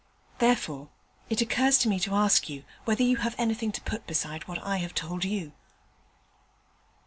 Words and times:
Therefore, 0.39 0.89
it 1.29 1.41
occurs 1.41 1.77
to 1.77 1.87
me 1.87 1.99
to 1.99 2.15
ask 2.15 2.49
you 2.49 2.63
whether 2.85 3.03
you 3.03 3.17
have 3.17 3.35
anything 3.37 3.71
to 3.73 3.81
put 3.81 4.07
beside 4.07 4.47
what 4.47 4.57
I 4.63 4.77
have 4.77 4.95
told 4.95 5.23
you.' 5.25 5.51